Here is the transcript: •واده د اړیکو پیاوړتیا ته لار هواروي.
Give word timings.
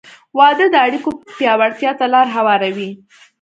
•واده 0.37 0.65
د 0.71 0.75
اړیکو 0.85 1.09
پیاوړتیا 1.37 1.91
ته 1.99 2.05
لار 2.13 2.27
هواروي. 2.35 2.89